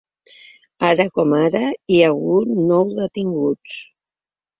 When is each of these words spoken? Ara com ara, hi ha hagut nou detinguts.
Ara 0.85 1.03
com 1.17 1.35
ara, 1.41 1.61
hi 1.93 1.99
ha 2.05 2.07
hagut 2.13 2.49
nou 2.71 2.89
detinguts. 3.01 3.77